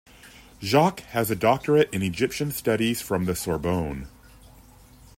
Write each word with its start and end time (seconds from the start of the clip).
Jacq 0.63 1.01
has 1.11 1.29
a 1.29 1.35
doctorate 1.35 1.87
in 1.93 2.01
Egyptian 2.01 2.49
Studies 2.49 3.03
from 3.03 3.25
the 3.25 3.35
Sorbonne. 3.35 4.07